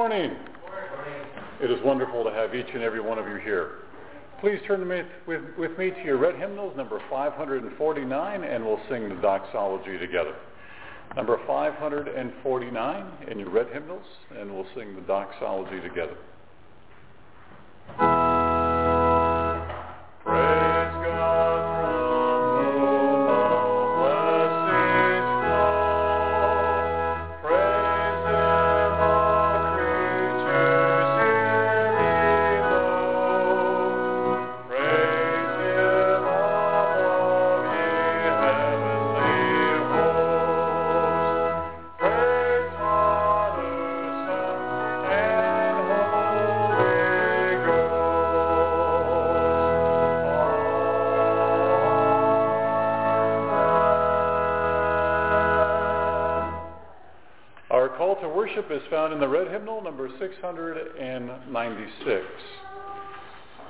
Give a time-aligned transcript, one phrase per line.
[0.00, 0.36] Good morning.
[1.60, 3.80] It is wonderful to have each and every one of you here.
[4.40, 9.10] Please turn with, with, with me to your red hymnals, number 549, and we'll sing
[9.10, 10.34] the doxology together.
[11.16, 14.06] Number 549 in your red hymnals,
[14.38, 16.16] and we'll sing the doxology together.
[58.60, 62.24] Worship is found in the red hymnal, number 696.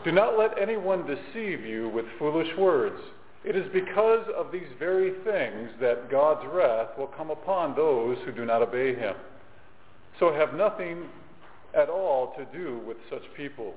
[0.05, 3.01] Do not let anyone deceive you with foolish words.
[3.45, 8.33] It is because of these very things that God's wrath will come upon those who
[8.33, 9.15] do not obey him.
[10.19, 11.05] So have nothing
[11.75, 13.75] at all to do with such people.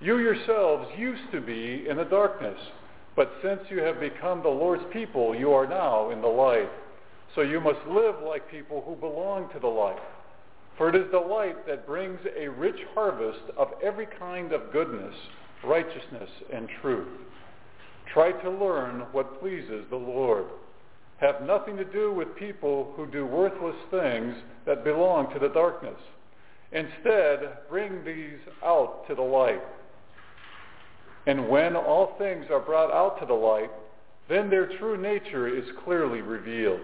[0.00, 2.58] You yourselves used to be in the darkness,
[3.14, 6.70] but since you have become the Lord's people, you are now in the light.
[7.34, 10.00] So you must live like people who belong to the light.
[10.76, 15.14] For it is the light that brings a rich harvest of every kind of goodness,
[15.64, 17.08] righteousness, and truth.
[18.12, 20.46] Try to learn what pleases the Lord.
[21.18, 24.34] Have nothing to do with people who do worthless things
[24.66, 25.98] that belong to the darkness.
[26.72, 29.62] Instead, bring these out to the light.
[31.26, 33.70] And when all things are brought out to the light,
[34.28, 36.80] then their true nature is clearly revealed.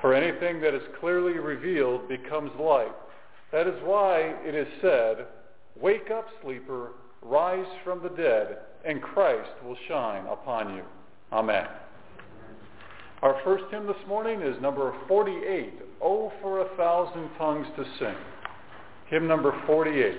[0.00, 2.92] For anything that is clearly revealed becomes light.
[3.52, 5.26] That is why it is said,
[5.80, 10.82] Wake up, sleeper, rise from the dead, and Christ will shine upon you.
[11.32, 11.66] Amen.
[13.22, 15.72] Our first hymn this morning is number 48,
[16.02, 18.14] Oh for a Thousand Tongues to Sing.
[19.08, 20.18] Hymn number 48.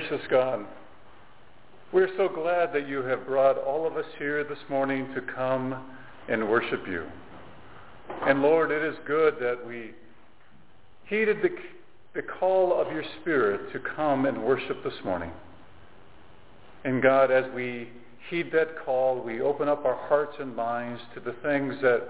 [0.00, 0.64] Gracious God,
[1.92, 5.78] we're so glad that you have brought all of us here this morning to come
[6.26, 7.04] and worship you.
[8.22, 9.90] And Lord, it is good that we
[11.06, 11.50] heeded the,
[12.14, 15.30] the call of your Spirit to come and worship this morning.
[16.84, 17.90] And God, as we
[18.30, 22.08] heed that call, we open up our hearts and minds to the things that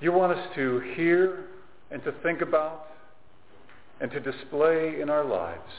[0.00, 1.44] you want us to hear
[1.92, 2.88] and to think about
[4.00, 5.70] and to display in our lives.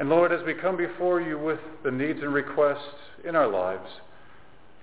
[0.00, 2.78] And Lord, as we come before you with the needs and requests
[3.22, 3.86] in our lives,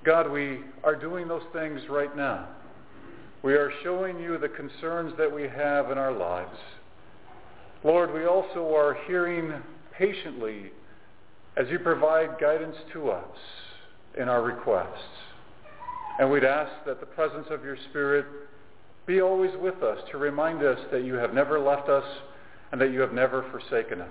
[0.05, 2.47] God, we are doing those things right now.
[3.41, 6.55] We are showing you the concerns that we have in our lives.
[7.83, 9.53] Lord, we also are hearing
[9.97, 10.71] patiently
[11.55, 13.38] as you provide guidance to us
[14.19, 14.93] in our requests.
[16.19, 18.27] And we'd ask that the presence of your Spirit
[19.07, 22.05] be always with us to remind us that you have never left us
[22.71, 24.09] and that you have never forsaken us.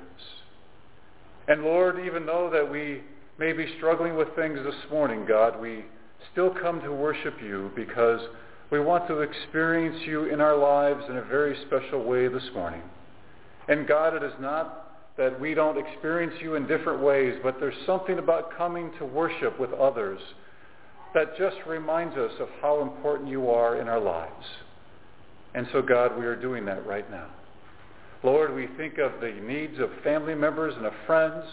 [1.48, 3.02] And Lord, even though that we
[3.38, 5.84] may be struggling with things this morning, God, we
[6.32, 8.20] still come to worship you because
[8.70, 12.82] we want to experience you in our lives in a very special way this morning.
[13.68, 17.86] And God, it is not that we don't experience you in different ways, but there's
[17.86, 20.20] something about coming to worship with others
[21.14, 24.44] that just reminds us of how important you are in our lives.
[25.54, 27.28] And so, God, we are doing that right now.
[28.22, 31.44] Lord, we think of the needs of family members and of friends,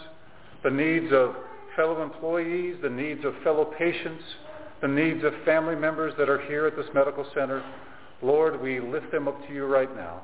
[0.62, 1.34] the needs of
[1.76, 4.22] fellow employees, the needs of fellow patients,
[4.80, 7.62] the needs of family members that are here at this medical center.
[8.22, 10.22] Lord, we lift them up to you right now.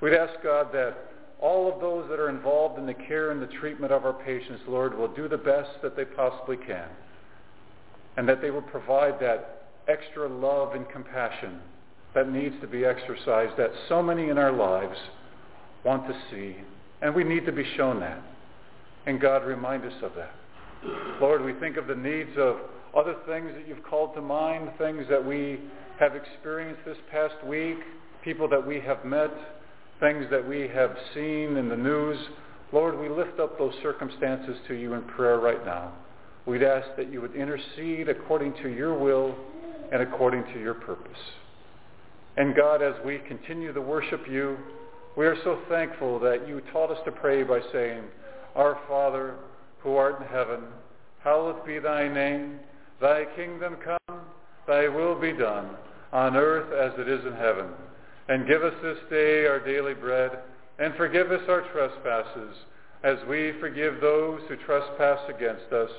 [0.00, 1.10] We'd ask God that
[1.40, 4.62] all of those that are involved in the care and the treatment of our patients,
[4.68, 6.88] Lord, will do the best that they possibly can.
[8.16, 11.60] And that they will provide that extra love and compassion
[12.14, 14.96] that needs to be exercised that so many in our lives
[15.88, 16.54] want to see.
[17.00, 18.22] And we need to be shown that.
[19.06, 20.34] And God, remind us of that.
[21.18, 22.56] Lord, we think of the needs of
[22.94, 25.58] other things that you've called to mind, things that we
[25.98, 27.78] have experienced this past week,
[28.22, 29.30] people that we have met,
[29.98, 32.18] things that we have seen in the news.
[32.70, 35.92] Lord, we lift up those circumstances to you in prayer right now.
[36.44, 39.34] We'd ask that you would intercede according to your will
[39.90, 41.18] and according to your purpose.
[42.36, 44.58] And God, as we continue to worship you,
[45.18, 48.04] we are so thankful that you taught us to pray by saying,
[48.54, 49.34] Our Father,
[49.80, 50.60] who art in heaven,
[51.24, 52.60] hallowed be thy name.
[53.00, 54.20] Thy kingdom come,
[54.68, 55.70] thy will be done,
[56.12, 57.66] on earth as it is in heaven.
[58.28, 60.38] And give us this day our daily bread,
[60.78, 62.54] and forgive us our trespasses,
[63.02, 65.90] as we forgive those who trespass against us.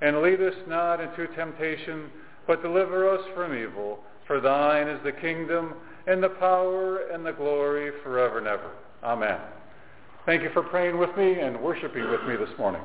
[0.00, 2.06] And lead us not into temptation,
[2.46, 3.98] but deliver us from evil.
[4.26, 5.74] For thine is the kingdom,
[6.06, 8.70] and the power, and the glory forever and ever.
[9.02, 9.38] Amen.
[10.26, 12.82] Thank you for praying with me and worshiping with me this morning.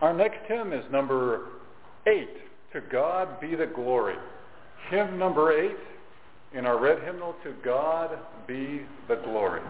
[0.00, 1.46] Our next hymn is number
[2.06, 2.30] eight,
[2.72, 4.16] To God Be the Glory.
[4.90, 5.76] Hymn number eight
[6.52, 9.62] in our red hymnal, To God Be the Glory.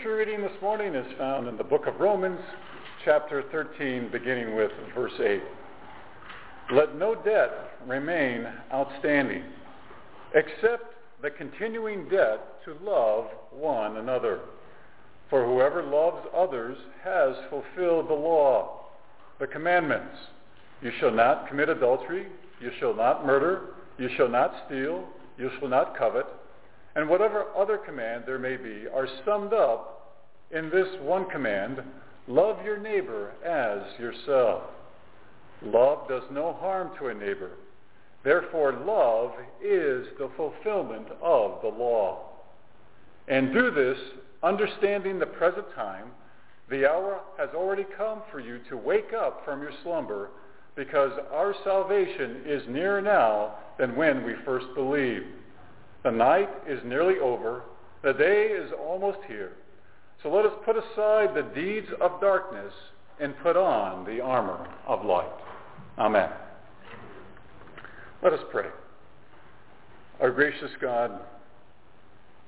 [0.00, 2.40] Scripture reading this morning is found in the book of Romans,
[3.04, 5.42] chapter 13, beginning with verse 8.
[6.72, 7.50] Let no debt
[7.86, 9.42] remain outstanding,
[10.34, 14.40] except the continuing debt to love one another.
[15.28, 18.86] For whoever loves others has fulfilled the law,
[19.38, 20.16] the commandments.
[20.80, 22.26] You shall not commit adultery,
[22.58, 25.04] you shall not murder, you shall not steal,
[25.36, 26.26] you shall not covet,
[26.94, 30.18] and whatever other command there may be are summed up
[30.50, 31.80] in this one command,
[32.26, 34.62] love your neighbor as yourself.
[35.62, 37.52] Love does no harm to a neighbor.
[38.24, 39.32] Therefore, love
[39.62, 42.26] is the fulfillment of the law.
[43.28, 43.98] And do this,
[44.42, 46.08] understanding the present time,
[46.68, 50.30] the hour has already come for you to wake up from your slumber,
[50.76, 55.26] because our salvation is nearer now than when we first believed.
[56.02, 57.62] The night is nearly over.
[58.02, 59.52] The day is almost here.
[60.22, 62.72] So let us put aside the deeds of darkness
[63.20, 65.30] and put on the armor of light.
[65.98, 66.30] Amen.
[68.22, 68.68] Let us pray.
[70.20, 71.20] Our gracious God,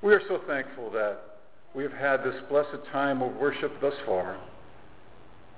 [0.03, 1.19] we are so thankful that
[1.75, 4.39] we have had this blessed time of worship thus far.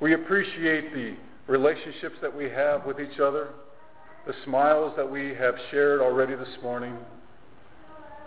[0.01, 1.17] We appreciate the
[1.49, 3.49] relationships that we have with each other,
[4.27, 6.97] the smiles that we have shared already this morning,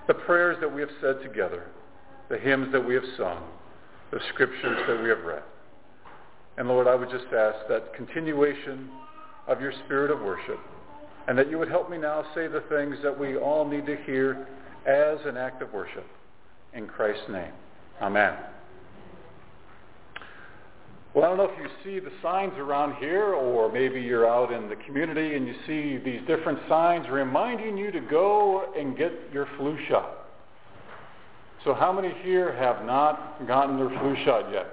[0.07, 1.67] the prayers that we have said together,
[2.29, 3.43] the hymns that we have sung,
[4.11, 5.43] the scriptures that we have read.
[6.57, 8.89] And Lord, I would just ask that continuation
[9.47, 10.59] of your spirit of worship,
[11.27, 13.97] and that you would help me now say the things that we all need to
[14.05, 14.47] hear
[14.85, 16.05] as an act of worship.
[16.73, 17.51] In Christ's name,
[18.01, 18.37] amen.
[21.17, 24.51] Well, I don't know if you see the signs around here, or maybe you're out
[24.51, 29.11] in the community and you see these different signs reminding you to go and get
[29.33, 30.27] your flu shot.
[31.63, 34.67] So how many here have not gotten their flu shot yet?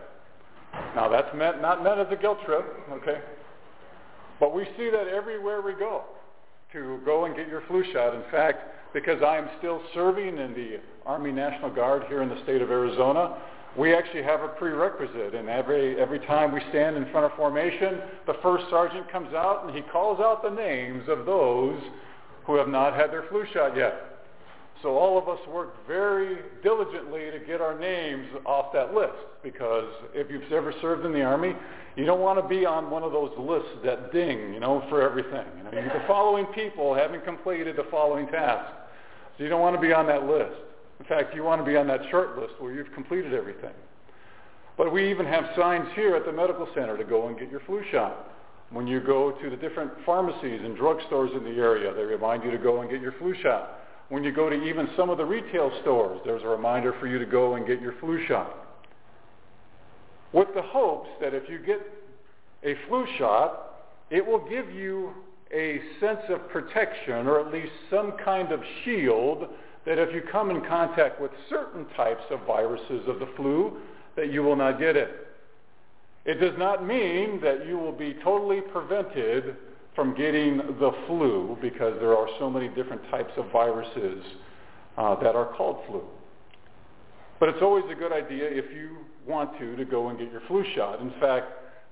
[0.94, 3.22] Now that's meant, not meant as a guilt trip, okay?
[4.38, 6.02] But we see that everywhere we go
[6.74, 8.14] to go and get your flu shot.
[8.14, 12.42] In fact, because I am still serving in the Army National Guard here in the
[12.42, 13.38] state of Arizona,
[13.76, 15.34] we actually have a prerequisite.
[15.34, 19.64] And every, every time we stand in front of formation, the first sergeant comes out
[19.66, 21.80] and he calls out the names of those
[22.44, 24.14] who have not had their flu shot yet.
[24.82, 29.88] So all of us work very diligently to get our names off that list because
[30.12, 31.54] if you've ever served in the Army,
[31.96, 35.00] you don't want to be on one of those lists that ding, you know, for
[35.00, 35.46] everything.
[35.56, 38.72] You know, the following people haven't completed the following tasks.
[39.38, 40.52] So you don't want to be on that list.
[41.04, 43.74] In fact, you want to be on that short list where you've completed everything.
[44.78, 47.60] But we even have signs here at the medical center to go and get your
[47.60, 48.30] flu shot.
[48.70, 52.50] When you go to the different pharmacies and drugstores in the area, they remind you
[52.50, 53.80] to go and get your flu shot.
[54.08, 57.18] When you go to even some of the retail stores, there's a reminder for you
[57.18, 58.56] to go and get your flu shot.
[60.32, 61.80] With the hopes that if you get
[62.64, 65.10] a flu shot, it will give you
[65.52, 69.48] a sense of protection or at least some kind of shield
[69.86, 73.78] that if you come in contact with certain types of viruses of the flu,
[74.16, 75.28] that you will not get it.
[76.24, 79.56] It does not mean that you will be totally prevented
[79.94, 84.24] from getting the flu because there are so many different types of viruses
[84.96, 86.02] uh, that are called flu.
[87.38, 90.40] But it's always a good idea if you want to to go and get your
[90.48, 91.00] flu shot.
[91.00, 91.46] In fact,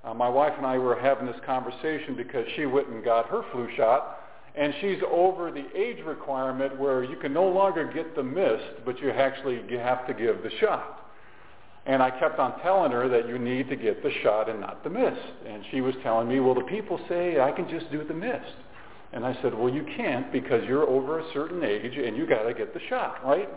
[0.05, 3.43] uh, my wife and I were having this conversation because she went and got her
[3.53, 4.22] flu shot
[4.55, 8.99] and she's over the age requirement where you can no longer get the mist, but
[9.01, 10.99] you actually have to give the shot.
[11.87, 14.85] And I kept on telling her that you need to get the shot and not
[14.85, 15.21] the mist.
[15.47, 18.55] And she was telling me, well, the people say I can just do the mist.
[19.13, 22.45] And I said, well, you can't because you're over a certain age and you got
[22.45, 23.49] to get the shot, right?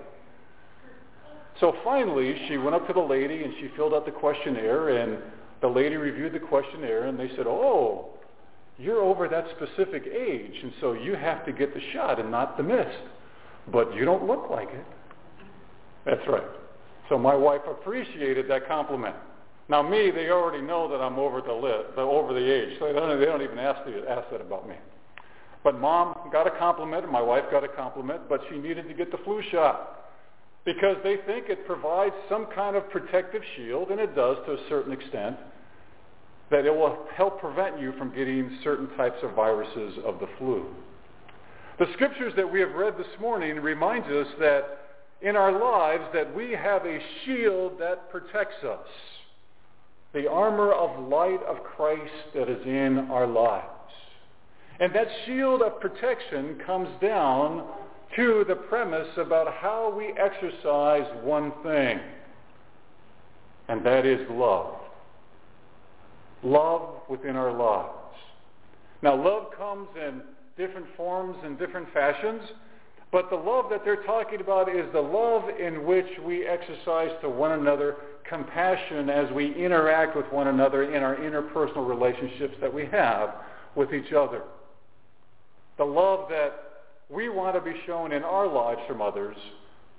[1.60, 5.18] So finally, she went up to the lady and she filled out the questionnaire and
[5.62, 8.15] the lady reviewed the questionnaire and they said, oh,
[8.78, 12.58] you're over that specific age, and so you have to get the shot and not
[12.58, 12.98] the mist.
[13.72, 14.86] But you don't look like it.
[16.06, 16.48] That's right.
[17.10, 19.16] So my wife appreciated that compliment.
[19.70, 22.86] Now me, they already know that I'm over the lit, the, over the age, so
[22.86, 24.76] they don't, they don't even ask, the, ask that about me.
[25.64, 28.94] But mom got a compliment, and my wife got a compliment, but she needed to
[28.94, 30.12] get the flu shot
[30.64, 34.70] because they think it provides some kind of protective shield, and it does to a
[34.70, 35.38] certain extent
[36.52, 40.66] that it will help prevent you from getting certain types of viruses of the flu.
[41.80, 44.80] The scriptures that we have read this morning reminds us that
[45.22, 48.88] in our lives that we have a shield that protects us.
[50.14, 53.68] The armor of light of Christ that is in our lives.
[54.80, 57.66] And that shield of protection comes down
[58.16, 62.00] to the premise about how we exercise one thing.
[63.68, 64.75] and that is love.
[66.46, 67.90] Love within our lives.
[69.02, 70.22] Now, love comes in
[70.58, 72.42] different forms and different fashions,
[73.12, 77.30] but the love that they're talking about is the love in which we exercise to
[77.30, 77.96] one another
[78.30, 83.36] compassion as we interact with one another in our interpersonal relationships that we have
[83.76, 84.44] with each other.
[85.78, 89.36] The love that we want to be shown in our lives from others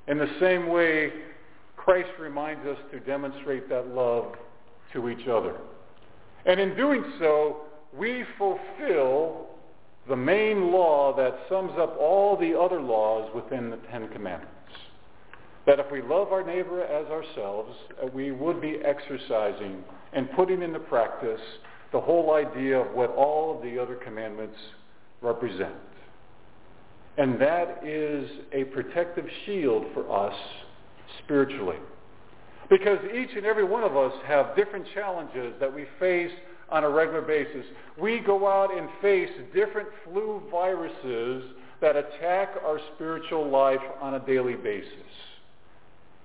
[0.07, 1.13] in the same way
[1.77, 4.35] Christ reminds us to demonstrate that love
[4.93, 5.57] to each other.
[6.47, 7.59] And in doing so,
[7.93, 9.47] we fulfill
[10.09, 14.53] the main law that sums up all the other laws within the Ten Commandments.
[15.67, 19.83] That if we love our neighbor as ourselves, uh, we would be exercising
[20.13, 21.41] and putting into practice
[21.93, 24.57] the whole idea of what all of the other commandments
[25.21, 25.75] represent.
[27.19, 30.35] And that is a protective shield for us
[31.25, 31.79] spiritually.
[32.69, 36.33] Because each and every one of us have different challenges that we face
[36.69, 37.65] on a regular basis.
[37.97, 41.45] We go out and face different flu viruses
[41.81, 44.91] that attack our spiritual life on a daily basis.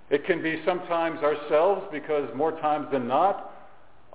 [0.10, 3.54] It can be sometimes ourselves because more times than not,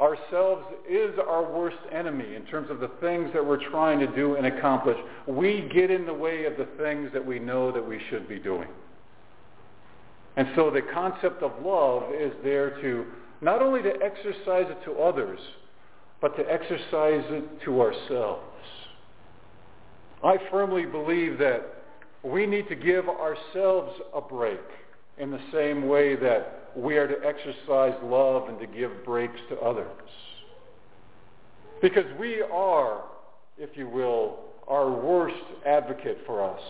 [0.01, 4.37] ourselves is our worst enemy in terms of the things that we're trying to do
[4.37, 4.99] and accomplish.
[5.27, 8.39] We get in the way of the things that we know that we should be
[8.39, 8.69] doing.
[10.37, 13.07] And so the concept of love is there to
[13.41, 15.39] not only to exercise it to others,
[16.21, 18.43] but to exercise it to ourselves.
[20.25, 21.63] I firmly believe that
[22.23, 24.61] we need to give ourselves a break
[25.19, 29.57] in the same way that we are to exercise love and to give breaks to
[29.61, 29.87] others.
[31.81, 33.05] Because we are,
[33.59, 36.61] if you will, our worst advocate for us.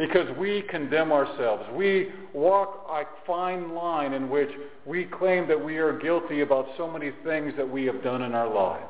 [0.00, 1.62] Because we condemn ourselves.
[1.74, 4.48] We walk a fine line in which
[4.86, 8.34] we claim that we are guilty about so many things that we have done in
[8.34, 8.86] our lives.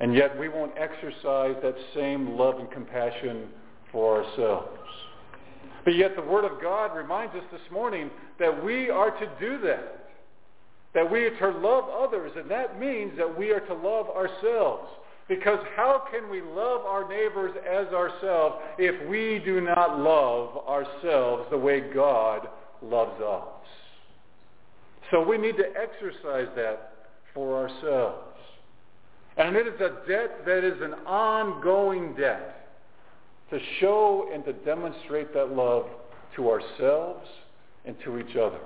[0.00, 3.50] And yet we won't exercise that same love and compassion
[3.92, 4.80] for ourselves.
[5.84, 9.60] But yet the Word of God reminds us this morning that we are to do
[9.60, 10.08] that.
[10.92, 14.88] That we are to love others, and that means that we are to love ourselves.
[15.30, 21.44] Because how can we love our neighbors as ourselves if we do not love ourselves
[21.52, 22.48] the way God
[22.82, 23.44] loves us?
[25.12, 26.94] So we need to exercise that
[27.32, 28.36] for ourselves.
[29.36, 32.66] And it is a debt that is an ongoing debt
[33.50, 35.86] to show and to demonstrate that love
[36.34, 37.24] to ourselves
[37.84, 38.58] and to each other.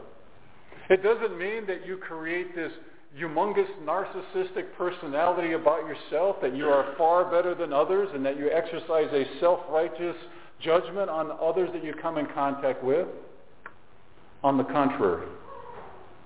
[0.88, 2.72] It doesn't mean that you create this
[3.18, 8.50] humongous narcissistic personality about yourself, that you are far better than others, and that you
[8.50, 10.16] exercise a self-righteous
[10.61, 13.07] judgment on others that you come in contact with.
[14.42, 15.27] On the contrary,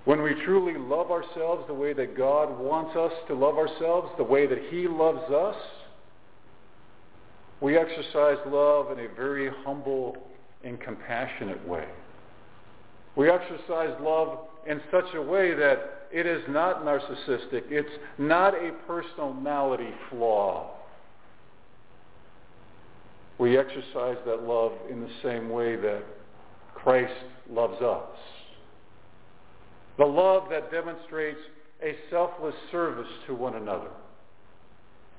[0.05, 4.25] when we truly love ourselves the way that God wants us to love ourselves, the
[4.25, 5.57] way that he loves us,
[7.61, 10.17] we exercise love in a very humble
[10.65, 11.85] and compassionate way.
[13.17, 17.65] We exercise love in such a way that it is not narcissistic.
[17.71, 20.71] It's not a personality flaw.
[23.39, 26.03] We exercise that love in the same way that
[26.75, 27.13] Christ
[27.49, 28.09] loves us.
[29.97, 31.39] The love that demonstrates
[31.83, 33.91] a selfless service to one another.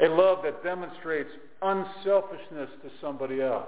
[0.01, 1.29] A love that demonstrates
[1.61, 3.67] unselfishness to somebody else.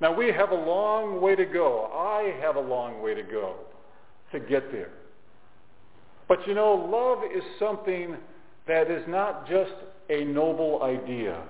[0.00, 1.86] Now we have a long way to go.
[1.86, 3.56] I have a long way to go
[4.32, 4.90] to get there.
[6.28, 8.16] But you know, love is something
[8.66, 9.72] that is not just
[10.08, 11.42] a noble idea.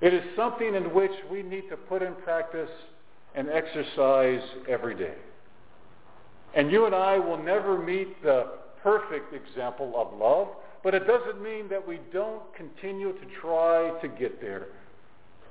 [0.00, 2.70] It is something in which we need to put in practice
[3.34, 5.14] and exercise every day.
[6.54, 8.46] And you and I will never meet the
[8.82, 10.48] perfect example of love,
[10.82, 14.66] but it doesn't mean that we don't continue to try to get there.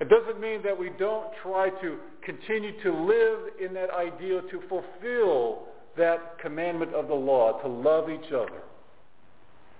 [0.02, 4.62] It doesn't mean that we don't try to continue to live in that ideal to
[4.68, 8.62] fulfill that commandment of the law, to love each other.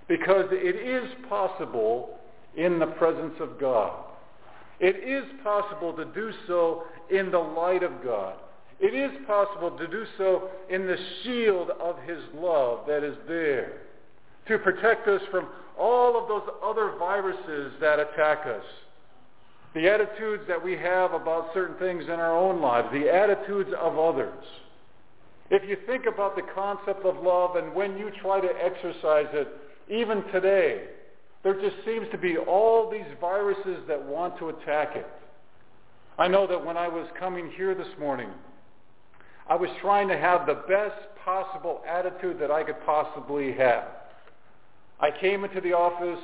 [0.08, 2.18] Because it is possible
[2.56, 4.04] in the presence of God.
[4.80, 8.34] It is possible to do so in the light of God.
[8.80, 13.82] It is possible to do so in the shield of his love that is there
[14.48, 15.46] to protect us from
[15.78, 18.64] all of those other viruses that attack us.
[19.74, 23.98] The attitudes that we have about certain things in our own lives, the attitudes of
[23.98, 24.44] others.
[25.52, 29.48] If you think about the concept of love and when you try to exercise it,
[29.90, 30.84] even today,
[31.42, 35.06] there just seems to be all these viruses that want to attack it.
[36.18, 38.30] I know that when I was coming here this morning,
[39.46, 43.84] I was trying to have the best possible attitude that I could possibly have.
[45.00, 46.22] I came into the office.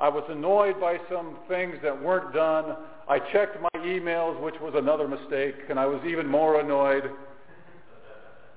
[0.00, 2.74] I was annoyed by some things that weren't done.
[3.08, 7.08] I checked my emails, which was another mistake, and I was even more annoyed.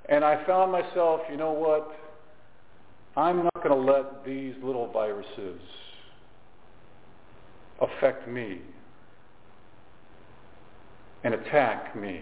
[0.09, 1.91] And I found myself, you know what?
[3.15, 5.59] I'm not going to let these little viruses
[7.81, 8.61] affect me
[11.23, 12.21] and attack me.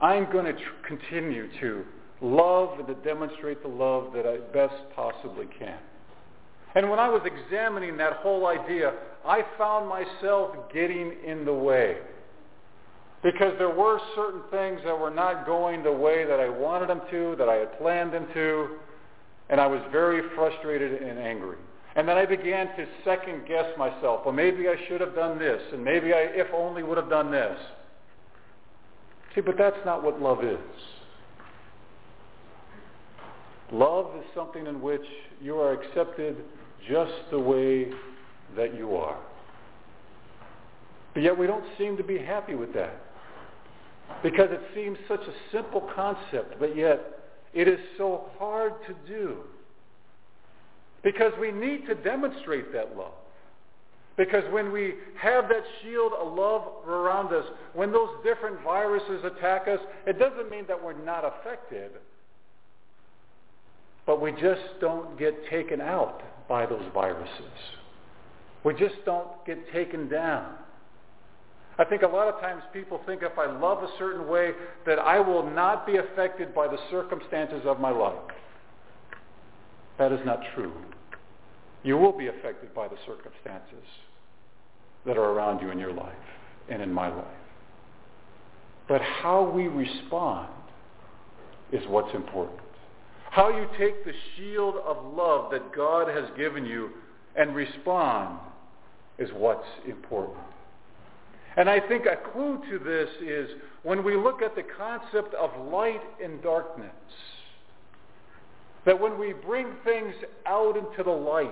[0.00, 1.84] I'm going to tr- continue to
[2.20, 5.78] love and to demonstrate the love that I best possibly can.
[6.74, 8.92] And when I was examining that whole idea,
[9.24, 11.98] I found myself getting in the way.
[13.24, 17.00] Because there were certain things that were not going the way that I wanted them
[17.10, 18.68] to, that I had planned them to,
[19.48, 21.56] and I was very frustrated and angry.
[21.96, 24.26] And then I began to second guess myself.
[24.26, 27.30] Well, maybe I should have done this, and maybe I, if only, would have done
[27.30, 27.58] this.
[29.34, 30.58] See, but that's not what love is.
[33.72, 35.06] Love is something in which
[35.40, 36.36] you are accepted
[36.86, 37.88] just the way
[38.54, 39.18] that you are.
[41.14, 43.00] But yet we don't seem to be happy with that.
[44.22, 47.00] Because it seems such a simple concept, but yet
[47.52, 49.38] it is so hard to do.
[51.02, 53.12] Because we need to demonstrate that love.
[54.16, 59.66] Because when we have that shield of love around us, when those different viruses attack
[59.68, 61.90] us, it doesn't mean that we're not affected.
[64.06, 67.28] But we just don't get taken out by those viruses.
[68.62, 70.54] We just don't get taken down.
[71.78, 74.52] I think a lot of times people think if I love a certain way
[74.86, 78.14] that I will not be affected by the circumstances of my life.
[79.98, 80.72] That is not true.
[81.82, 83.84] You will be affected by the circumstances
[85.04, 86.12] that are around you in your life
[86.68, 87.26] and in my life.
[88.88, 90.48] But how we respond
[91.72, 92.60] is what's important.
[93.30, 96.90] How you take the shield of love that God has given you
[97.34, 98.38] and respond
[99.18, 100.38] is what's important.
[101.56, 103.48] And I think a clue to this is
[103.82, 106.90] when we look at the concept of light and darkness,
[108.86, 110.14] that when we bring things
[110.46, 111.50] out into the light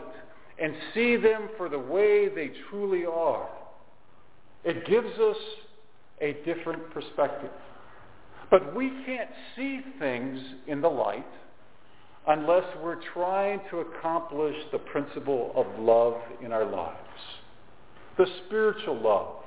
[0.60, 3.48] and see them for the way they truly are,
[4.64, 5.36] it gives us
[6.20, 7.50] a different perspective.
[8.50, 11.26] But we can't see things in the light
[12.28, 16.98] unless we're trying to accomplish the principle of love in our lives.
[18.18, 19.41] The spiritual love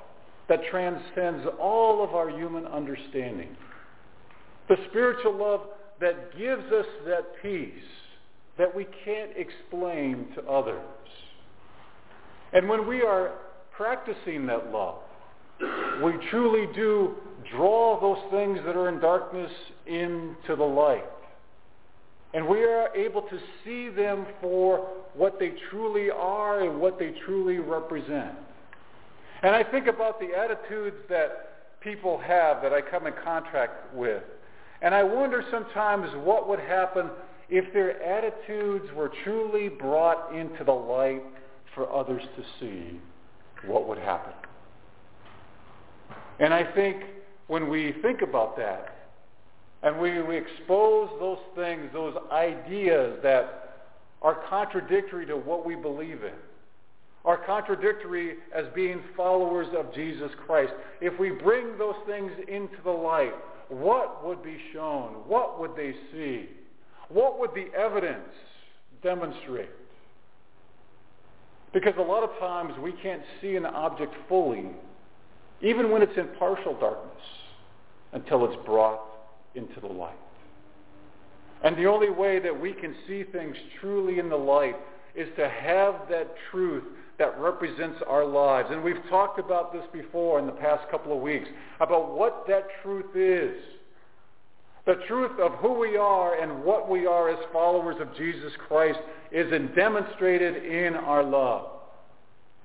[0.48, 3.56] that transcends all of our human understanding.
[4.68, 5.60] The spiritual love
[6.00, 7.72] that gives us that peace
[8.58, 10.80] that we can't explain to others.
[12.52, 13.32] And when we are
[13.76, 14.98] practicing that love,
[16.02, 17.16] we truly do
[17.54, 19.50] draw those things that are in darkness
[19.86, 21.04] into the light.
[22.34, 27.14] And we are able to see them for what they truly are and what they
[27.24, 28.36] truly represent.
[29.42, 34.22] And I think about the attitudes that people have that I come in contact with.
[34.82, 37.10] And I wonder sometimes what would happen
[37.48, 41.22] if their attitudes were truly brought into the light
[41.74, 43.00] for others to see.
[43.66, 44.32] What would happen?
[46.38, 47.04] And I think
[47.46, 48.92] when we think about that,
[49.82, 53.84] and we, we expose those things, those ideas that
[54.22, 56.32] are contradictory to what we believe in,
[57.26, 60.72] are contradictory as being followers of Jesus Christ.
[61.00, 63.34] If we bring those things into the light,
[63.68, 65.14] what would be shown?
[65.26, 66.46] What would they see?
[67.08, 68.30] What would the evidence
[69.02, 69.70] demonstrate?
[71.74, 74.66] Because a lot of times we can't see an object fully,
[75.60, 77.22] even when it's in partial darkness,
[78.12, 79.00] until it's brought
[79.56, 80.14] into the light.
[81.64, 84.76] And the only way that we can see things truly in the light
[85.16, 86.84] is to have that truth
[87.18, 88.68] that represents our lives.
[88.70, 91.48] And we've talked about this before in the past couple of weeks,
[91.80, 93.56] about what that truth is.
[94.86, 99.00] The truth of who we are and what we are as followers of Jesus Christ
[99.32, 101.66] is demonstrated in our love.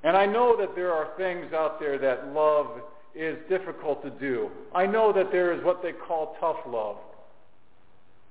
[0.04, 2.82] And I know that there are things out there that love
[3.16, 4.50] is difficult to do.
[4.74, 6.98] I know that there is what they call tough love.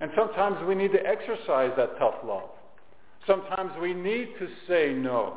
[0.00, 2.48] And sometimes we need to exercise that tough love.
[3.26, 5.34] Sometimes we need to say no.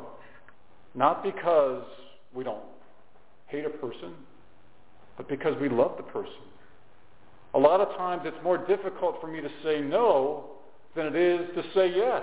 [0.94, 1.84] Not because
[2.32, 2.62] we don't
[3.46, 4.14] hate a person,
[5.16, 6.32] but because we love the person.
[7.54, 10.50] A lot of times it's more difficult for me to say no
[10.96, 12.22] than it is to say yes.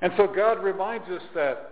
[0.00, 1.68] And so God reminds us that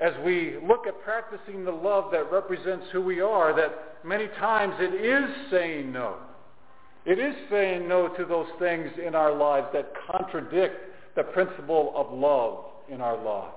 [0.00, 4.74] as we look at practicing the love that represents who we are, that many times
[4.78, 6.16] it is saying no.
[7.04, 10.76] It is saying no to those things in our lives that contradict
[11.16, 13.54] the principle of love in our lives.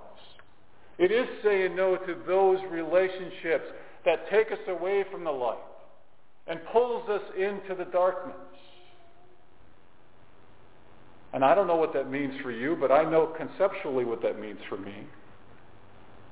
[0.98, 3.66] It is saying no to those relationships
[4.06, 5.58] that take us away from the light
[6.48, 8.36] and pulls us into the darkness.
[11.34, 14.40] And I don't know what that means for you, but I know conceptually what that
[14.40, 15.06] means for me.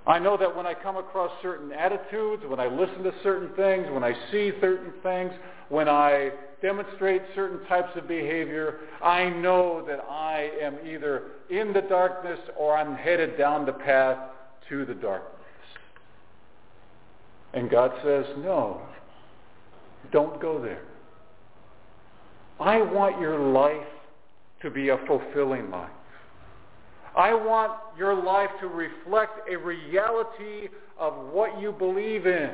[0.07, 3.87] I know that when I come across certain attitudes, when I listen to certain things,
[3.91, 5.31] when I see certain things,
[5.69, 6.31] when I
[6.61, 12.77] demonstrate certain types of behavior, I know that I am either in the darkness or
[12.77, 14.17] I'm headed down the path
[14.69, 15.31] to the darkness.
[17.53, 18.81] And God says, no,
[20.11, 20.83] don't go there.
[22.59, 23.87] I want your life
[24.61, 25.89] to be a fulfilling life.
[27.15, 32.51] I want your life to reflect a reality of what you believe in.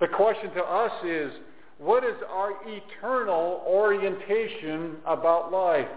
[0.00, 1.32] The question to us is,
[1.78, 5.88] what is our eternal orientation about life?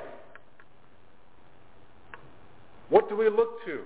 [2.90, 3.82] What do we look to?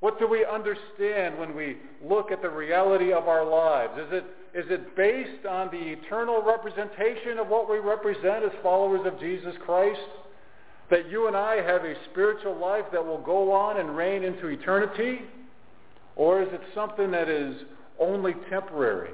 [0.00, 3.92] What do we understand when we look at the reality of our lives?
[3.96, 9.06] Is it, is it based on the eternal representation of what we represent as followers
[9.06, 10.00] of Jesus Christ?
[10.90, 14.48] That you and I have a spiritual life that will go on and reign into
[14.48, 15.20] eternity?
[16.16, 17.54] Or is it something that is
[18.00, 19.12] only temporary?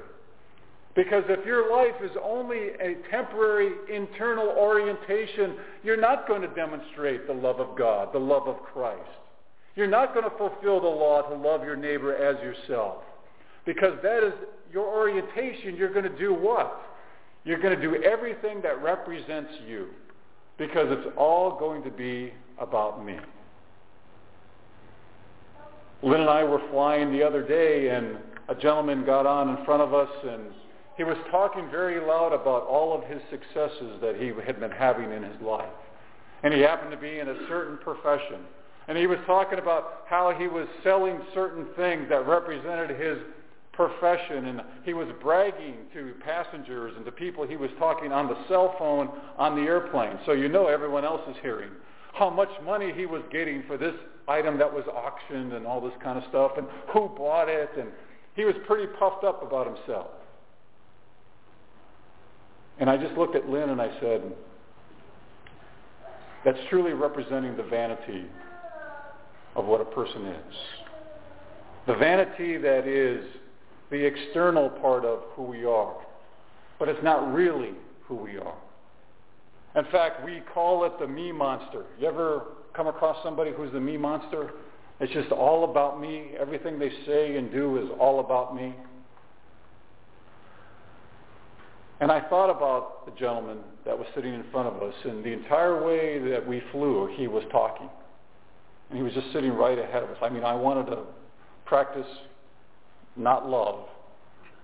[0.95, 7.27] Because if your life is only a temporary internal orientation, you're not going to demonstrate
[7.27, 8.99] the love of God, the love of Christ.
[9.75, 13.03] You're not going to fulfill the law to love your neighbor as yourself.
[13.65, 14.33] Because that is
[14.73, 15.75] your orientation.
[15.75, 16.81] You're going to do what?
[17.45, 19.89] You're going to do everything that represents you.
[20.57, 23.17] Because it's all going to be about me.
[26.01, 29.81] Lynn and I were flying the other day, and a gentleman got on in front
[29.81, 30.43] of us, and
[30.99, 35.13] he was talking very loud about all of his successes that he had been having
[35.13, 35.71] in his life.
[36.43, 38.41] And he happened to be in a certain profession.
[38.89, 43.17] And he was talking about how he was selling certain things that represented his
[43.71, 44.47] profession.
[44.47, 48.75] And he was bragging to passengers and to people he was talking on the cell
[48.77, 49.07] phone
[49.37, 50.19] on the airplane.
[50.25, 51.69] So you know everyone else is hearing
[52.11, 53.95] how much money he was getting for this
[54.27, 57.69] item that was auctioned and all this kind of stuff and who bought it.
[57.79, 57.87] And
[58.35, 60.07] he was pretty puffed up about himself.
[62.89, 64.23] And I just looked at Lynn and I said,
[66.43, 68.25] that's truly representing the vanity
[69.55, 70.55] of what a person is.
[71.85, 73.23] The vanity that is
[73.91, 75.93] the external part of who we are,
[76.79, 77.73] but it's not really
[78.05, 78.57] who we are.
[79.75, 81.83] In fact, we call it the me monster.
[81.99, 82.41] You ever
[82.73, 84.49] come across somebody who's the me monster?
[84.99, 86.31] It's just all about me.
[86.39, 88.73] Everything they say and do is all about me.
[92.01, 95.33] And I thought about the gentleman that was sitting in front of us, and the
[95.33, 97.89] entire way that we flew, he was talking.
[98.89, 100.17] And he was just sitting right ahead of us.
[100.21, 100.99] I mean, I wanted to
[101.65, 102.07] practice
[103.15, 103.85] not love,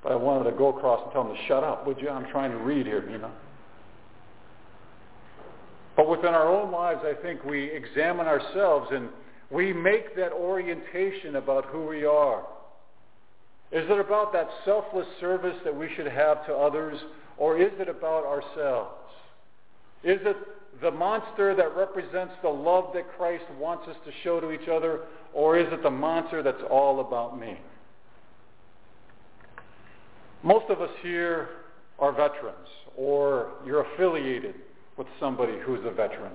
[0.02, 2.10] but I wanted to go across and tell him to shut up, would you?
[2.10, 3.32] I'm trying to read here, you know.
[5.98, 9.10] But within our own lives, I think we examine ourselves and
[9.50, 12.44] we make that orientation about who we are.
[13.72, 17.00] Is it about that selfless service that we should have to others,
[17.38, 18.96] or is it about ourselves?
[20.04, 20.38] Is it
[20.82, 25.02] the monster that represents the love that Christ wants us to show to each other,
[25.34, 27.60] or is it the monster that's all about me?
[30.44, 31.50] Most of us here
[31.98, 34.56] are veterans, or you're affiliated
[34.98, 36.34] with somebody who's a veteran.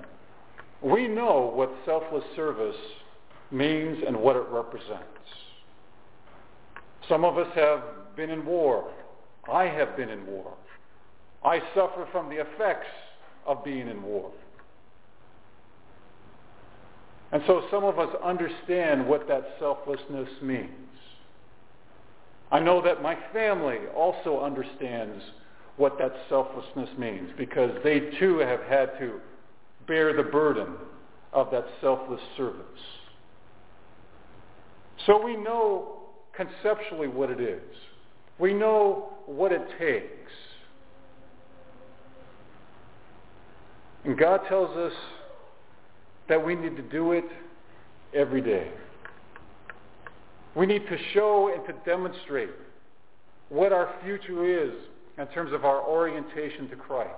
[0.82, 2.76] We know what selfless service
[3.50, 5.04] means and what it represents.
[7.08, 7.82] Some of us have
[8.16, 8.90] been in war.
[9.52, 10.54] I have been in war.
[11.44, 12.86] I suffer from the effects
[13.46, 14.30] of being in war.
[17.32, 20.70] And so some of us understand what that selflessness means.
[22.50, 25.22] I know that my family also understands
[25.76, 29.20] what that selflessness means because they too have had to
[29.86, 30.74] bear the burden
[31.32, 32.64] of that selfless service.
[35.06, 36.00] So we know
[36.34, 37.62] conceptually what it is.
[38.38, 40.32] We know what it takes.
[44.04, 44.92] And God tells us
[46.28, 47.24] that we need to do it
[48.14, 48.70] every day.
[50.54, 52.50] We need to show and to demonstrate
[53.50, 54.72] what our future is
[55.18, 57.10] in terms of our orientation to Christ.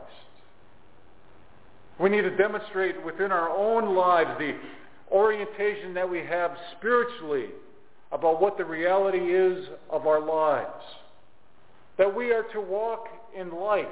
[2.00, 4.56] We need to demonstrate within our own lives the
[5.10, 7.46] orientation that we have spiritually
[8.10, 10.84] about what the reality is of our lives.
[11.98, 13.06] That we are to walk
[13.38, 13.88] in light.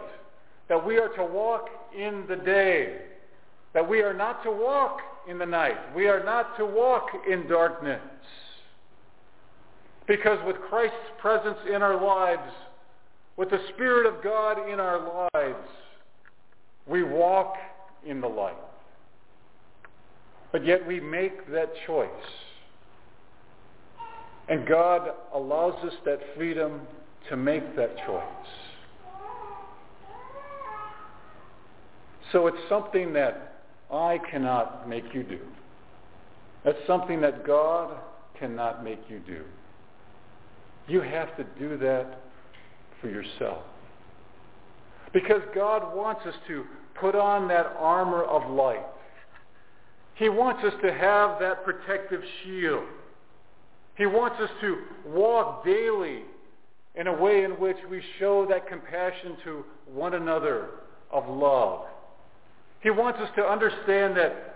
[0.69, 2.99] That we are to walk in the day.
[3.73, 5.95] That we are not to walk in the night.
[5.95, 8.01] We are not to walk in darkness.
[10.09, 12.53] Because with Christ's presence in our lives,
[13.37, 15.69] with the Spirit of God in our lives,
[16.87, 17.55] we walk
[18.05, 18.57] in the light.
[20.53, 22.09] But yet we make that choice.
[24.49, 26.81] And God allows us that freedom
[27.29, 28.25] to make that choice.
[32.33, 35.41] So it's something that I cannot make you do.
[36.65, 37.97] That's something that God
[38.39, 39.45] cannot make you do.
[40.87, 42.21] You have to do that
[43.01, 43.63] for yourself.
[45.13, 46.65] Because God wants us to
[47.01, 48.85] put on that armor of light.
[50.15, 52.85] He wants us to have that protective shield.
[53.97, 56.23] He wants us to walk daily
[56.95, 60.69] in a way in which we show that compassion to one another
[61.11, 61.87] of love.
[62.81, 64.51] He wants us to understand that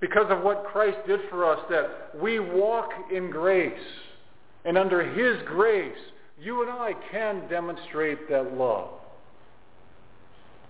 [0.00, 3.72] because of what Christ did for us, that we walk in grace.
[4.64, 5.96] And under his grace,
[6.40, 8.90] you and I can demonstrate that love.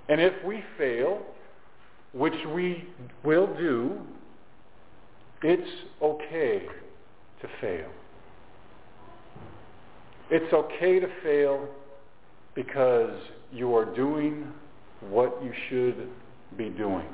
[0.09, 1.23] And if we fail,
[2.13, 2.85] which we
[3.25, 3.99] will do,
[5.43, 5.71] it's
[6.03, 6.67] okay
[7.41, 7.91] to fail.
[10.31, 11.69] It's okay to fail
[12.55, 13.19] because
[13.51, 14.53] you are doing
[15.01, 16.09] what you should
[16.57, 17.07] be doing.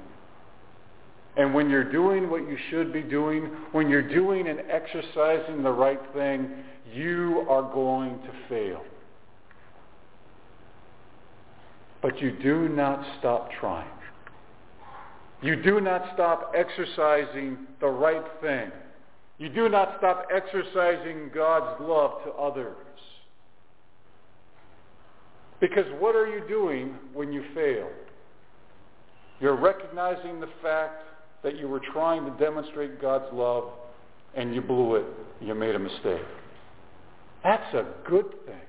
[1.36, 5.70] And when you're doing what you should be doing, when you're doing and exercising the
[5.70, 6.50] right thing,
[6.92, 8.82] you are going to fail.
[12.02, 13.88] But you do not stop trying.
[15.42, 18.72] You do not stop exercising the right thing.
[19.38, 22.74] You do not stop exercising God's love to others.
[25.60, 27.88] Because what are you doing when you fail?
[29.40, 31.02] You're recognizing the fact
[31.42, 33.64] that you were trying to demonstrate God's love
[34.34, 35.04] and you blew it.
[35.40, 36.22] You made a mistake.
[37.44, 38.60] That's a good thing.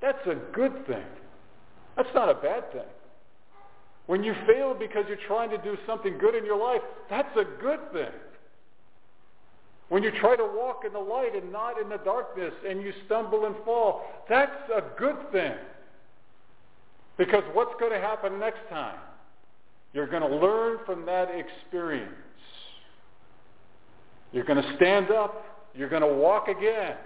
[0.00, 1.04] That's a good thing.
[1.96, 2.82] That's not a bad thing.
[4.06, 6.80] When you fail because you're trying to do something good in your life,
[7.10, 8.12] that's a good thing.
[9.88, 12.92] When you try to walk in the light and not in the darkness and you
[13.06, 15.54] stumble and fall, that's a good thing.
[17.16, 18.98] Because what's going to happen next time?
[19.92, 22.12] You're going to learn from that experience.
[24.32, 25.44] You're going to stand up.
[25.74, 26.96] You're going to walk again.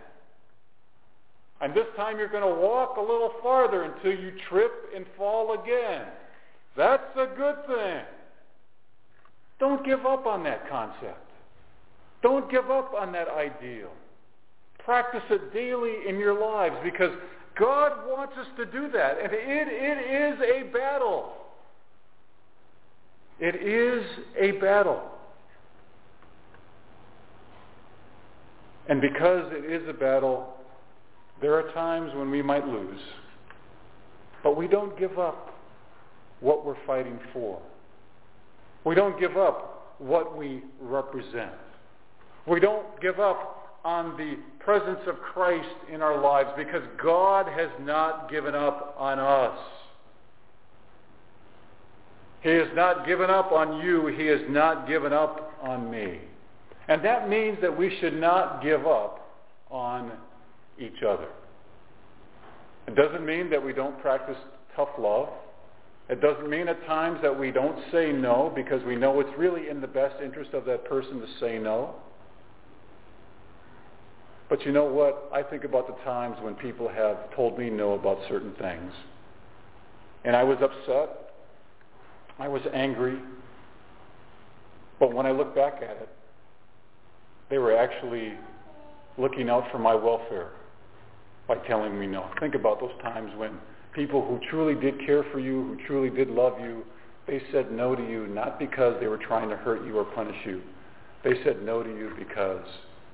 [1.61, 5.62] And this time you're going to walk a little farther until you trip and fall
[5.62, 6.07] again.
[6.76, 8.03] That's a good thing.
[9.61, 11.30] Don't give up on that concept.
[12.22, 13.91] Don't give up on that ideal.
[14.85, 17.12] Practice it daily in your lives because
[17.57, 19.18] God wants us to do that.
[19.22, 21.35] And it, it is a battle.
[23.41, 24.05] It is
[24.39, 25.03] a battle.
[28.89, 30.55] And because it is a battle,
[31.41, 33.01] there are times when we might lose.
[34.43, 35.55] But we don't give up
[36.41, 37.61] what we're fighting for.
[38.85, 41.53] We don't give up what we represent.
[42.47, 47.70] We don't give up on the presence of Christ in our lives because God has
[47.80, 49.59] not given up on us.
[52.43, 54.09] He has not given up on you.
[54.09, 56.18] He has not given up on me.
[56.88, 59.40] And that means that we should not give up
[59.70, 60.12] on
[60.78, 61.28] each other.
[62.88, 64.36] It doesn't mean that we don't practice
[64.74, 65.28] tough love.
[66.09, 69.68] It doesn't mean at times that we don't say no because we know it's really
[69.68, 71.95] in the best interest of that person to say no.
[74.51, 75.30] But you know what?
[75.32, 78.93] I think about the times when people have told me no about certain things.
[80.24, 81.32] And I was upset
[82.39, 83.18] I was angry.
[84.99, 86.09] But when I look back at it,
[87.51, 88.35] they were actually
[89.18, 90.51] looking out for my welfare
[91.47, 92.30] by telling me no.
[92.41, 93.59] Think about those times when
[93.95, 96.85] people who truly did care for you, who truly did love you,
[97.26, 100.37] they said no to you not because they were trying to hurt you or punish
[100.45, 100.62] you.
[101.24, 102.64] They said no to you because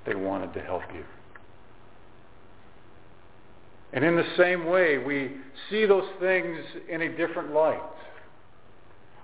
[0.06, 1.04] they wanted to help you.
[3.92, 5.32] And in the same way, we
[5.70, 6.58] see those things
[6.88, 7.80] in a different light.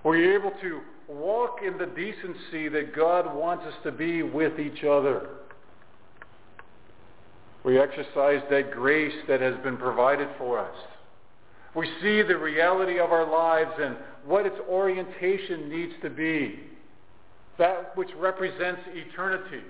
[0.05, 4.59] Were you able to walk in the decency that God wants us to be with
[4.59, 5.29] each other?
[7.63, 10.75] We exercise that grace that has been provided for us.
[11.75, 16.59] We see the reality of our lives and what its orientation needs to be.
[17.57, 19.63] that which represents eternity.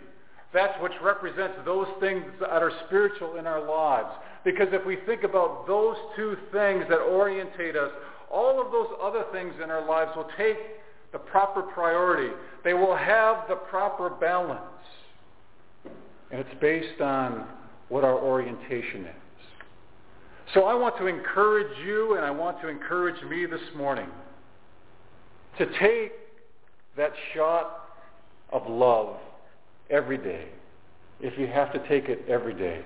[0.54, 4.10] That which represents those things that are spiritual in our lives.
[4.44, 7.92] Because if we think about those two things that orientate us,
[8.32, 10.58] all of those other things in our lives will take
[11.12, 12.34] the proper priority.
[12.64, 14.62] They will have the proper balance.
[16.32, 17.48] And it's based on
[17.90, 19.16] what our orientation is.
[20.54, 24.08] So I want to encourage you and I want to encourage me this morning
[25.58, 26.12] to take
[26.98, 27.90] that shot
[28.52, 29.18] of love
[29.90, 30.48] every day.
[31.20, 32.84] If you have to take it every day.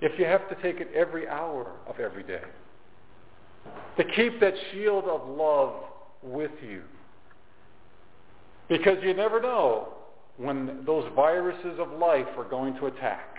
[0.00, 2.42] If you have to take it every hour of every day.
[3.96, 5.74] To keep that shield of love
[6.22, 6.82] with you.
[8.68, 9.94] Because you never know
[10.36, 13.38] when those viruses of life are going to attack.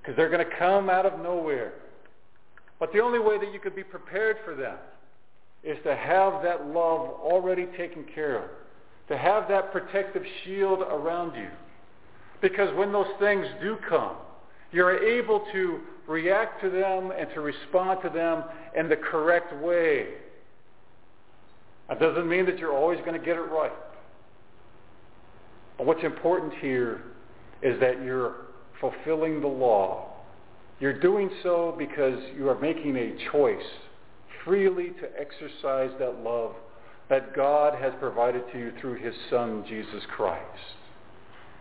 [0.00, 1.74] Because they're going to come out of nowhere.
[2.80, 4.76] But the only way that you could be prepared for them
[5.62, 8.50] is to have that love already taken care of.
[9.08, 11.48] To have that protective shield around you.
[12.40, 14.16] Because when those things do come,
[14.72, 18.44] you're able to react to them and to respond to them
[18.76, 20.08] in the correct way.
[21.88, 23.72] That doesn't mean that you're always going to get it right.
[25.76, 27.02] But what's important here
[27.60, 28.34] is that you're
[28.80, 30.08] fulfilling the law.
[30.80, 33.62] You're doing so because you are making a choice
[34.44, 36.54] freely to exercise that love
[37.08, 40.42] that God has provided to you through his Son, Jesus Christ.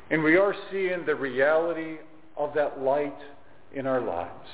[0.09, 1.97] And we are seeing the reality
[2.37, 3.17] of that light
[3.73, 4.49] in our lives.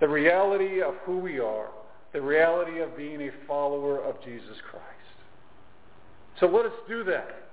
[0.00, 1.68] The reality of who we are.
[2.12, 4.84] The reality of being a follower of Jesus Christ.
[6.40, 7.50] So let us do that.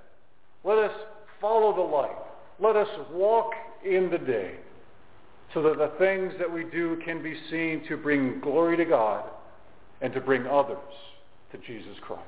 [0.64, 0.92] Let us
[1.40, 2.16] follow the light.
[2.58, 3.52] Let us walk
[3.84, 4.56] in the day
[5.54, 9.24] so that the things that we do can be seen to bring glory to God
[10.00, 10.76] and to bring others
[11.52, 12.22] to Jesus Christ.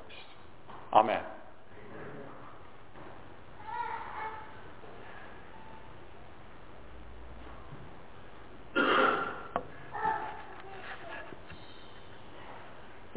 [0.93, 1.21] Amen.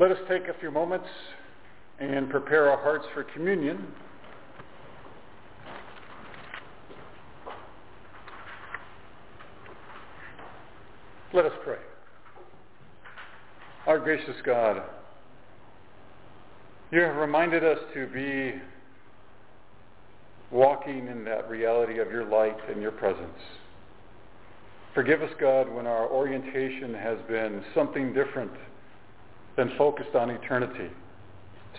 [0.04, 1.06] Let us take a few moments
[1.98, 3.86] and prepare our hearts for communion.
[11.32, 11.78] Let us pray.
[13.86, 14.82] Our gracious God,
[16.90, 18.60] you have reminded us to be
[20.50, 23.40] walking in that reality of your light and your presence.
[24.92, 28.52] Forgive us, God, when our orientation has been something different
[29.56, 30.90] than focused on eternity,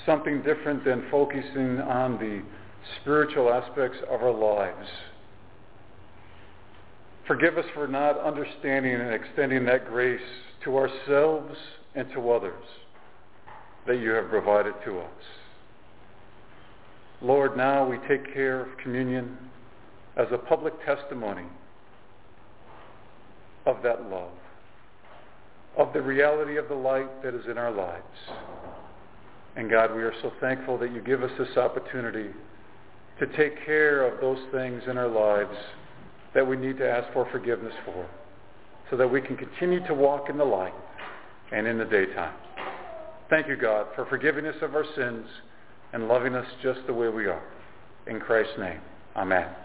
[0.06, 2.42] something different than focusing on the
[3.02, 4.88] spiritual aspects of our lives.
[7.28, 10.22] Forgive us for not understanding and extending that grace
[10.64, 11.56] to ourselves
[11.96, 12.64] and to others
[13.88, 15.10] that you have provided to us.
[17.22, 19.38] Lord, now we take care of communion
[20.18, 21.46] as a public testimony
[23.66, 24.32] of that love
[25.78, 28.04] of the reality of the light that is in our lives.
[29.56, 32.30] And God, we are so thankful that you give us this opportunity
[33.20, 35.56] to take care of those things in our lives
[36.34, 38.08] that we need to ask for forgiveness for
[38.90, 40.74] so that we can continue to walk in the light
[41.52, 42.34] and in the daytime.
[43.30, 45.26] Thank you, God, for forgiving us of our sins
[45.94, 47.44] and loving us just the way we are.
[48.08, 48.82] In Christ's name,
[49.16, 49.65] amen.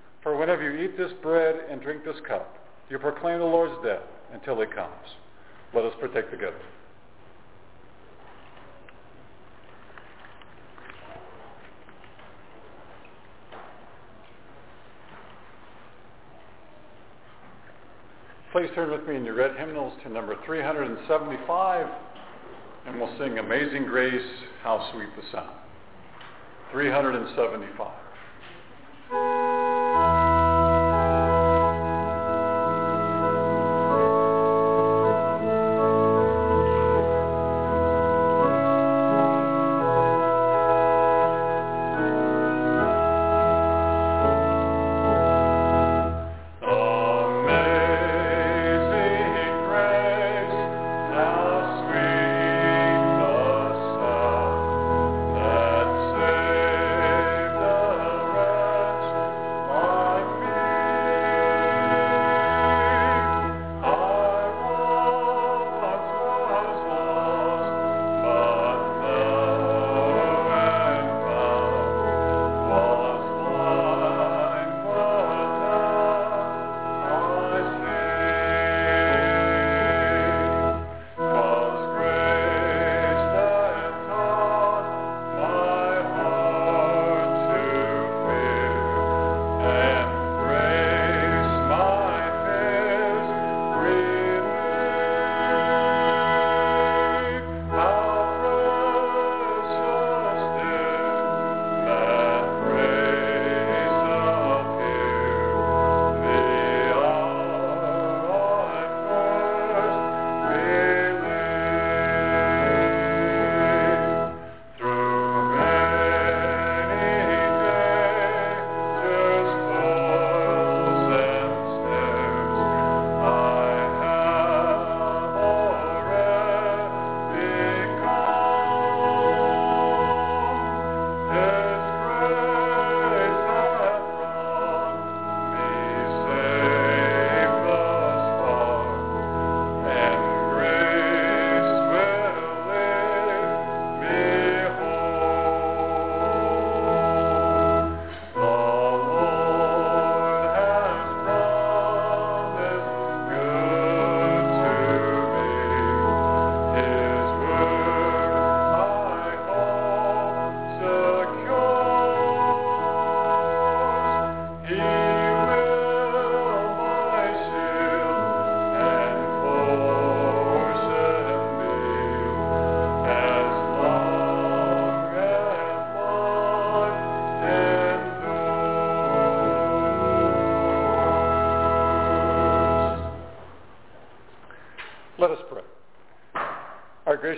[0.23, 2.57] For whenever you eat this bread and drink this cup,
[2.89, 4.03] you proclaim the Lord's death
[4.33, 4.91] until he comes.
[5.73, 6.59] Let us partake together.
[18.51, 21.87] Please turn with me in your red hymnals to number 375,
[22.85, 24.21] and we'll sing Amazing Grace,
[24.61, 25.55] How Sweet the Sound.
[26.73, 29.40] 375.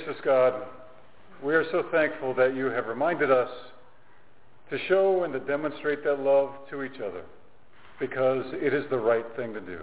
[0.03, 0.53] Gracious God,
[1.43, 3.49] we are so thankful that you have reminded us
[4.69, 7.23] to show and to demonstrate that love to each other
[7.99, 9.79] because it is the right thing to do.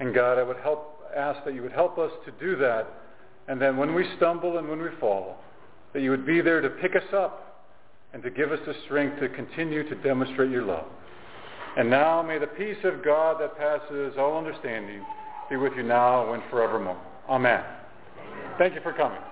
[0.00, 2.88] And God, I would help, ask that you would help us to do that
[3.48, 5.36] and then when we stumble and when we fall,
[5.92, 7.66] that you would be there to pick us up
[8.12, 10.86] and to give us the strength to continue to demonstrate your love.
[11.76, 15.04] And now may the peace of God that passes all understanding
[15.48, 17.00] be with you now and forevermore.
[17.28, 17.62] Amen.
[18.62, 19.31] Thank you for coming.